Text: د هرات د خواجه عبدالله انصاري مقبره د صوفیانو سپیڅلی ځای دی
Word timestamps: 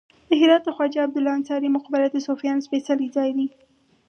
د 0.27 0.31
هرات 0.41 0.61
د 0.65 0.69
خواجه 0.75 0.99
عبدالله 1.05 1.33
انصاري 1.37 1.69
مقبره 1.77 2.07
د 2.11 2.17
صوفیانو 2.27 2.65
سپیڅلی 2.67 3.07
ځای 3.15 3.29
دی 3.37 3.47